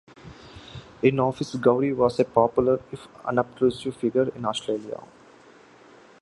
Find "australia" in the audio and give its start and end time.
4.45-4.99